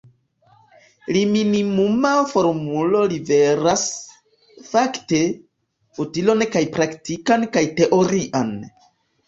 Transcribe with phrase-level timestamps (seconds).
[1.17, 3.85] La minimuma formulo liveras,
[4.71, 5.21] fakte,
[6.07, 8.55] utilon kaj praktikan kaj teorian.